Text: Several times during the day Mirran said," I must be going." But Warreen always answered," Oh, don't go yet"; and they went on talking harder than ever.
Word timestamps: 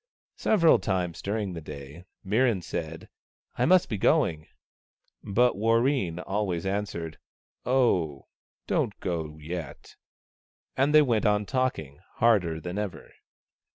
Several 0.37 0.79
times 0.79 1.21
during 1.21 1.53
the 1.53 1.61
day 1.61 2.05
Mirran 2.25 2.63
said," 2.63 3.07
I 3.59 3.65
must 3.67 3.87
be 3.87 3.99
going." 3.99 4.47
But 5.23 5.55
Warreen 5.55 6.17
always 6.25 6.65
answered," 6.65 7.19
Oh, 7.77 8.25
don't 8.65 8.99
go 8.99 9.37
yet"; 9.37 9.97
and 10.75 10.91
they 10.95 11.03
went 11.03 11.27
on 11.27 11.45
talking 11.45 11.99
harder 12.15 12.59
than 12.59 12.79
ever. 12.79 13.11